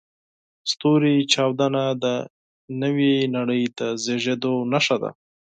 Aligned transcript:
د 0.03 0.03
ستوري 0.71 1.15
چاودنه 1.33 1.83
د 2.03 2.05
نوې 2.81 3.15
نړۍ 3.35 3.63
د 3.77 3.79
زېږېدو 4.03 4.53
نښه 4.71 4.97
ده. 5.03 5.11